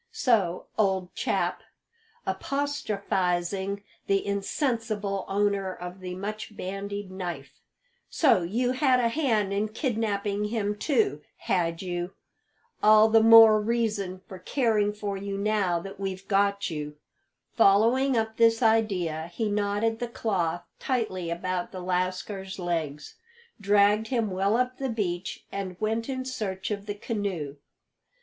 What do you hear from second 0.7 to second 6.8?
old chap," apostrophising the insensible owner of the much